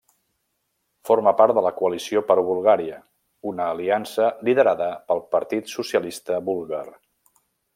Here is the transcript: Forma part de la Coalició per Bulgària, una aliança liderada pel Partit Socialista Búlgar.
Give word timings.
Forma 1.09 1.33
part 1.41 1.53
de 1.57 1.63
la 1.65 1.71
Coalició 1.81 2.23
per 2.31 2.37
Bulgària, 2.47 2.97
una 3.51 3.69
aliança 3.75 4.31
liderada 4.49 4.89
pel 5.11 5.23
Partit 5.37 5.71
Socialista 5.79 6.41
Búlgar. 6.49 6.83